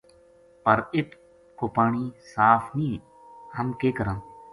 [0.63, 1.09] پر اِت
[1.57, 3.01] کو پانی صاف نیہہ
[3.59, 4.19] ہم کے کراں؟